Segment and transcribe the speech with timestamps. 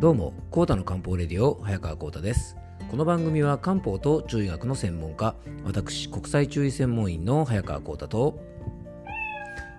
[0.00, 2.56] どうも、コータの漢方レディオ、早川コータです。
[2.88, 8.38] この番組は漢方と中医学の専門家、私、国際中医専門員の早川コータと、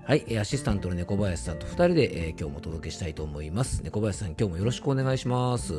[0.03, 3.81] はい、えアシスタントの猫林さんと2人で、えー今日もお届けしたいと思います。
[3.81, 5.73] 猫林さん、今日もよろしくお願いします。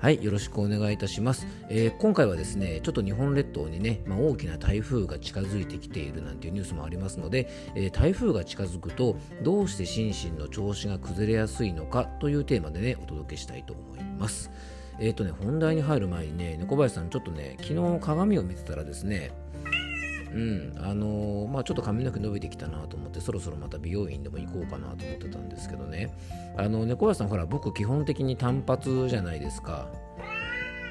[0.00, 1.44] はい、よろしくお願いいたします。
[1.68, 14.52] えー今回はですね、ちょっと日本列島にね、まあ、大きな台風が近づいてきているなんていうニュースもありますので、えー台風が近づくと、どうして心身の調子が崩れやすいのかというテーマでね、お届けしたいと思います。
[15.00, 19.32] えっ、とね、本題に入る前にね、猫林さん、ちょっとね、昨日鏡を見てたらですね、
[20.32, 26.10] うん、あのーまあちょっと髪の毛伸びてきたなと思ってそろそろまた美容院でも行こうかなと思ってたんですけどね。
[26.56, 29.88] あの猫林さんほら僕基本的に単発じゃないですか。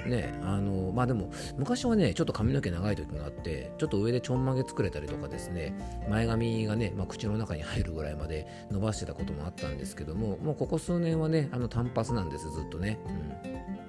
[0.07, 5.73] ねあのまあでも昔はねちょっと髪の毛長い時があってちょっと上でちょんまげ作れたりとかですね
[6.09, 12.99] 前髪がね、まあ、口の中に入るぐらいまで伸ばしてたこともあったんですけどももうここ数年はねあの単発なんですずっとね、
[13.43, 13.86] うん、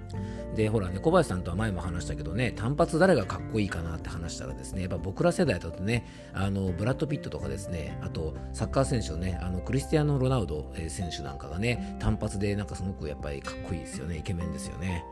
[0.56, 15.04] でほらね小林さんとは前も話したけどね単発誰がかっこいいかなって話したらですねやっぱ僕ら世代だとねあのブラッド・ピットとかですねあとサッカー選手のねあのクリスティアーノ・ロナウドえー選手なんかがね単発でなんかすごくやっぱりかっこいいですよねイケメンですよね。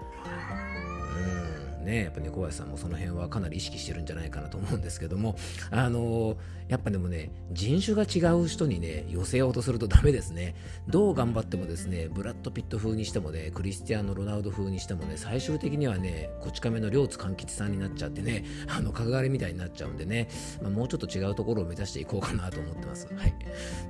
[1.50, 1.55] うん
[1.86, 5.36] ねやっぱ猫林さんもその辺はかなり意識してるんじゃないかなと思うんですけども
[5.70, 6.36] あの
[6.68, 10.54] やっぱでもね人種が違う人にね寄せようとするとダメですね。
[10.88, 20.28] どう頑張ってもですねブラッド・ピット風にしてもねクリスティアーノ・ロナウド風にしてもね最終的にはねこち亀の両津勘吉さんになっちゃってね あの角刈りみたいになっちゃうんでね、
[20.60, 23.06] まあ、もうちょっと違うところを目指していこうかなと思ってます。
[23.14, 23.34] はい。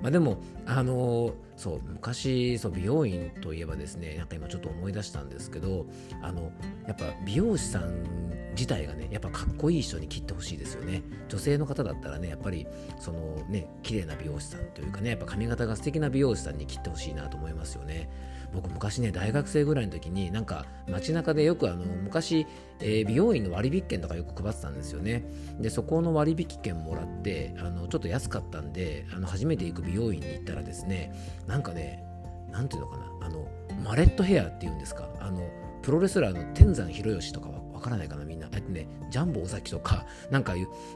[0.03, 5.87] まあでもあのそう昔そう美容院といえばですねなんか今ちょっと思い出したんですけど
[6.23, 6.53] あの
[6.87, 8.17] やっぱ美容師さんん
[8.57, 11.03] 自体がねやっぱかっこいい人に切ってほしいですよね。
[11.29, 12.67] 女性の方だったらねやっぱり
[12.99, 18.09] そのね綺麗な美容師さんというかねやっぱ髪型が素敵な美容師さんに切ってほしいなと思いますよね。
[18.55, 22.47] 僕昔ね大学生ぐらいの時になんか街中でよくあの昔、
[22.81, 25.25] えー美容院の割引券とかよく配ってたんですよね。
[25.61, 31.13] でそこの割引券もらってあのちょっと安かったんであの初めて行く美容院に行ったらですね
[31.47, 32.03] なんかね
[32.51, 33.47] なんていうのかなあの
[33.85, 35.47] マレットヘアっていうんですかあの
[35.83, 38.49] プロレスラーの天山博義とかはわからないかなみんな。
[38.53, 40.55] えっとねジャンボ尾崎とか なんか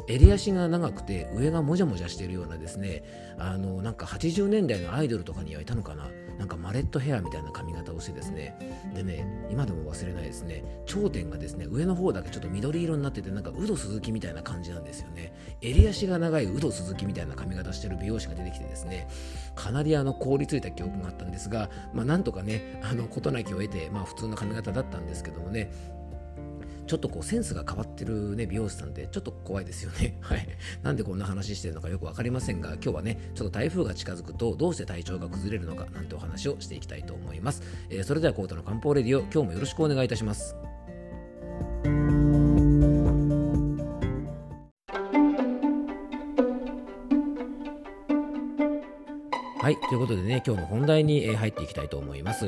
[0.08, 3.04] 襟足が長くて上がもじゃもじゃしてるようなですね
[3.38, 6.08] あのなんか80年代のアイドルとかにはいたのかな。
[6.40, 8.56] なんかマレットヘアみたいな髪型をしてですね。
[8.94, 10.64] でね今でも忘れないですね。
[10.86, 15.34] 頂点がですね上の方だけちょっと緑色になっててなんかウド鈴木みたいな感じなんですよね。
[15.60, 19.06] 襟足が長いウド鈴木みたいな髪型してる美容師が出てきてですね。
[19.54, 25.70] かなりあの凍りついた記憶があったんですが、まあ、なんとかねあの事なきを得て、まあ、普通の髪型だったんですけどもね。
[26.90, 30.18] ちょっとこうセンスが変わってるね美容師さんってちょっと怖いですよね。
[30.22, 30.48] はい。
[30.82, 37.62] なんでこんな話してるのかよくわかりませんが、今日はね、ちょっと台風が近づくとどうして体調が崩れるのかなんてお話をしていきたいと思います。
[37.90, 40.56] えーそれではコートの漢方レディオ、今日もよろしくお願いいたします。
[49.60, 52.46] はい、ということでね、今日の本題にえー入っていきたいと思います。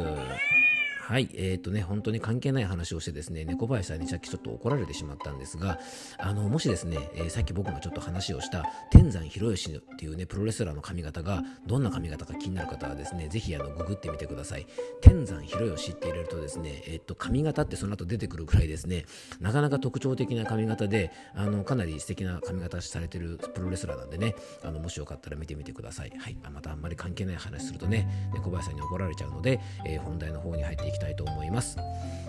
[1.13, 5.79] はい、えー、とね、本当に関係ない話をしてですね、猫林さんにさっきちょっと怒られてしまったんですが、
[6.17, 14.67] あの、もしですね、えーさっき僕がちょっと話をした天山博義っていうね、プロレスラーの髪型がどんな髪型か気になる方はですね、ぜひあの、ググってみてください。
[15.03, 19.05] 天山博義って入れるとですね、えっ、と、髪型ってその後出てくるくらいですね、
[19.39, 24.35] なかなか特徴的な髪型で、あの、かなり素敵な髪型されてるプロレスラーなんでね、
[24.65, 26.13] あの、もしよかったら見てみてください。
[26.19, 26.39] はい。
[26.43, 31.77] あまたあんまり関係ない話するとね、猫林さんに怒られちゃうので、えー本題の方に入っていきたいたいと思います。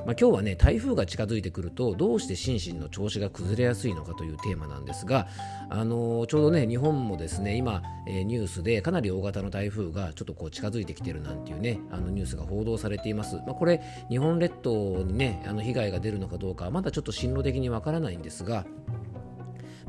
[0.06, 5.28] まあ、今日はね、台風が近づいてくると、どうして心身の調子が崩れやすいのかというテーマなんですが、
[5.70, 13.38] あのーちょうどね、日本もですね、今、えーニュースでかなり大型の台風がちょっとこう近づいてきてるなんていうね、あのニュースが報道されています。
[13.48, 18.66] まあ、これ、日本列島にね、あの被害が出るのかどうかまだちょっと進路的にわからないんですが、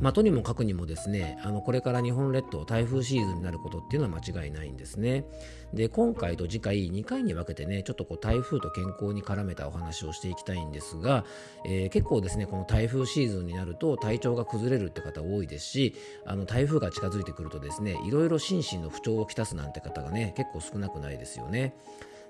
[0.00, 5.24] まあ、とにもかくにもですねあのこれから日本列島台風シーズンになることっていうのは間違いないんですね。
[5.72, 11.24] で今回と次回2回に分けてねちょっとこう台風と健康に絡めたお話をしていきたいんですが、
[11.66, 15.94] えー結構ですねこの台風シーズンになると体調が崩れるって方多いですし
[16.26, 21.74] あの台風が近づいてくるとですねいろいろ心身の不調をきたすなんて方がね結構少なくないですよね。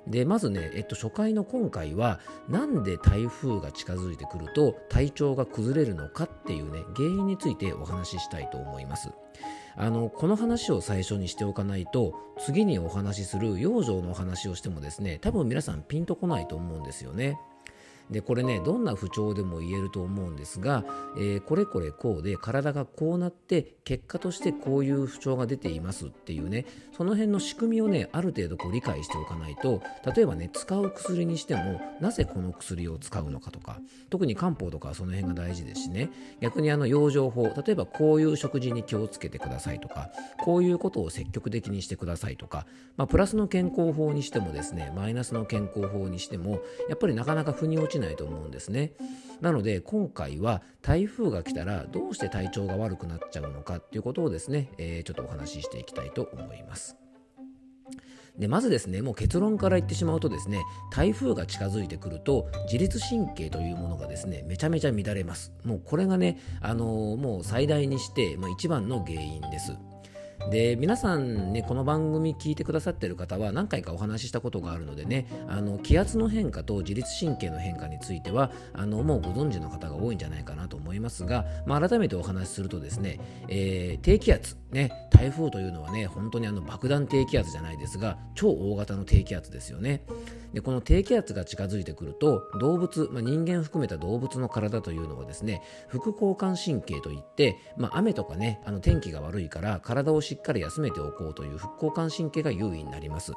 [0.07, 9.11] でまずね、えっと、初回の今回はなんで台風が近づいてくると体調が崩れるのかっていうね原因についてお話ししたいと思います。
[9.77, 17.41] あのこの話を最初にしておかないと次にお話しする養生のお話をしてもですね多分皆さんピンとこないと思うんですよね。
[18.11, 20.85] でこれねどんな不調でも言えると思うんですが、
[21.17, 26.67] えー、これこれこうで体がこうなって結果としてこういう不調が出ていますっていうね
[26.97, 29.83] その辺の仕組みをねある程度こう理解しておかないと
[30.15, 33.81] 例えばね使う薬にしてもなぜこの薬を使うのかとか
[34.11, 36.11] 特に漢方とかはその辺が大事ですしね
[36.41, 40.11] 逆にあの養生法例えばこういう食事に気をつけてくださいとか
[40.43, 42.67] こういうことを積極的にしてくださいとか、
[42.97, 48.93] まあ、プラスの健康法にしてもですねマイナスの健康法にしてもやっぱりなかなか腑に落ちないと思うんですね。
[49.41, 56.97] なので今回は台風が来たらどうして体調が悪くなっちゃうのかっていうことをですね、えー、ちょっとお話ししていきたいと思います。
[58.39, 65.53] でまずですねもう結論から言ってしまうとですね台風が近づいてくると自律神経というものがですねめちゃめちゃ乱れます。
[65.65, 69.73] もうこれがねあのー、もう最大にして、まあ、一番の原因です。
[70.51, 90.03] で皆さんねこの番組聞いてくださってる方は何回かお話ししたことがあるのでねあの気圧の変化と自律神経の変化についてはあのもうご存知の方が多いんじゃないかなと思いますが、まあ、改めてお話しするとですね、えー、低気圧ね台風というのはね本当にあの爆弾低気圧じゃないですが超大型の低気圧ですよね。
[90.53, 103.33] でこの低気圧が近づいてくると動物、まあ、人間含めた動物の体というのはですね副交感神経といって、まあ、雨とかねあの天気が悪いから体をしっかり休めておこうという副交感神経が優位になります。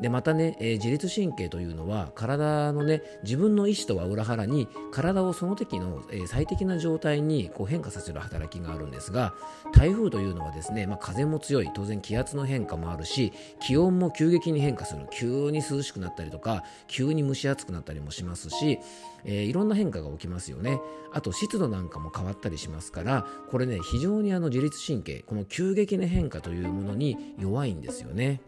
[0.00, 9.34] でまたね、えー、自律神経というのは体のね自分の意思とは裏腹に体をその時の、えー、最適な状態にこう変化させる働きがあるんですが
[9.72, 18.80] 台風というのはですね、まあ、風も強い当然気圧の変化もあるし気温も急激に変化する急に涼しくなったりとか急に蒸し暑くなったりもしますし、
[19.24, 20.80] えー、いろんな変化が起きますよね
[21.12, 28.40] あと湿度なんかも変わったりしますからこれね非常にあの自律神経この急激な変化というものに弱いんですよね。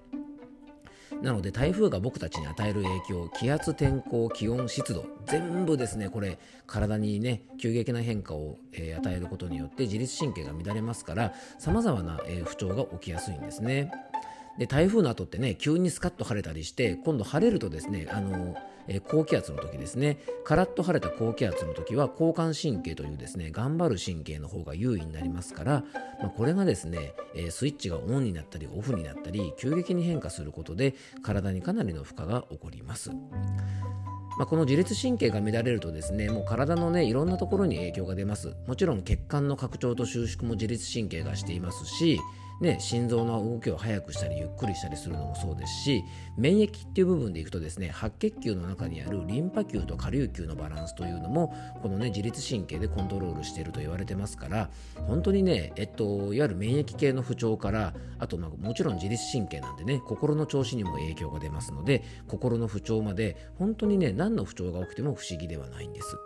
[1.23, 13.93] なので台風が僕たちに与える影響気圧天候気温湿度全部ですねこれ体にね急激な変化を、えー、与えることによって自律神経が乱れますからさまざまな、えー、不調が起きやすいんですね。
[14.59, 18.57] で台風の後ってね急にスカッと晴れたりして今度晴れるとですねあの
[18.89, 25.85] え、高気圧の時ですねカラッと晴れた高気圧の時は交感神経というですね頑張る神経の方が優位になりますから、
[26.21, 33.11] まあ、これがですね、え、スイッチがオンになったりオフになったり急激に変化することで体にかなりの負荷が起こります。
[34.39, 42.21] まあ、この自律神経が乱れるとですねもう体のねいろんなところに影響が出ますもちろん血管の拡張と収縮も自律神経がしていますし
[42.61, 46.05] ね、心臓の動きを速くしたりゆっくりしたりするのもそうですし
[46.39, 54.71] 免疫っていう部分でいくとですね白血球の中にあるリンパ球と下流球のバランスというのもこのね自律神経でコントロールしていると言われてますから
[55.07, 66.17] 本当にねえっといわゆる免疫系の不調からあとまあもちろん自律神経なんでね心の調子にも影響が出ますので心の不調まで本当にね何の不調が起きても不思議ではないんです。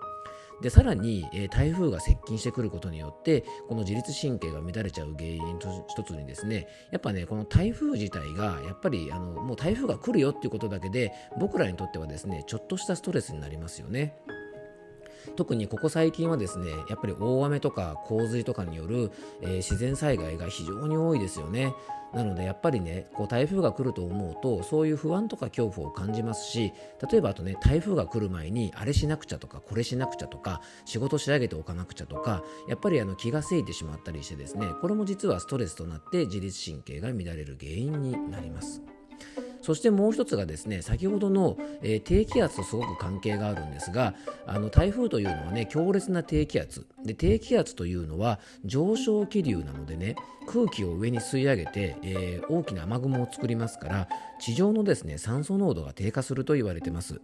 [0.63, 14.17] でさらに、えー、台風が接近してくることによってこの自律神経が乱れちゃう原因と一つにですねやっぱねこの台風自体がやっぱりあのもう台風が来るよっていうことだけで僕らにとってはですねちょっとしたストレスになりますよね。
[15.37, 19.11] 特にここ最近はですねやっぱり大雨とか洪水とかによる、
[19.43, 21.75] えー、自然災害が非常に多いですよね
[22.13, 26.73] なのでやっぱりねこう台風が来ると思うとそういう不安とか恐怖を感じますし
[27.11, 38.83] 例えばあとね台風が来る前にあれしなくちゃとかこれしなくちゃとか仕事仕上げておかなくちゃとかやっぱりあの気がせいてしまったりしてですねこれも実はストレスとなって自律神経が乱れる原因になります。
[39.63, 44.15] そしてもう一つがですね先ほどの、えー、低気圧とすごく関係があるんですが
[44.47, 46.87] あの台風というのはね強烈な低気圧。
[47.05, 57.21] で低気圧というのは上昇気流なのでね空気を上に吸い上げて、えー、大きな雨雲を作りますから地上のですね酸素濃度が低下すると言われています。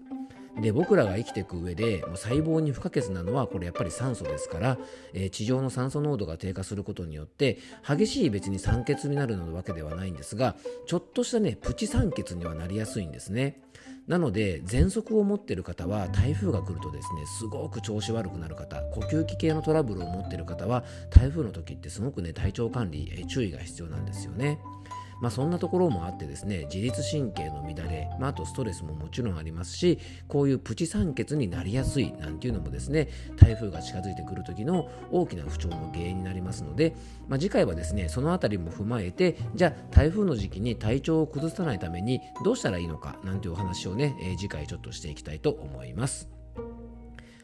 [0.60, 4.78] で僕らが生きていく上でもう細胞に不可欠なのはこれやっぱり酸素ですから、
[5.12, 13.60] えー、地上の酸素濃度が低下することによって激しい別に酸欠になるのわけではないんですがちょっとしたねプチ酸欠にはなりやすいんですね
[14.06, 24.58] なので喘息を持っている方は台風が来るとですねすごく調子悪くなる方呼吸器系のトラブルを持っている方は台風の時ってすごくね体調管理、え注意が必要なんですよね。
[25.20, 36.94] まあ、そんなところもあってですね自律神経の乱れ、まあ、あとストレスももちろんありますしこういうプチ酸欠になりやすいなんていうのもですね台風が近づいてくる時の大きな不調の原因になりますので、
[37.28, 46.35] まあ、次回はですねその辺りも踏まえてじゃあ台風の時期に体調を崩さないためにどうしたらいいのかなんていうお話をね、えー、次回ちょっとしていきたいと思います。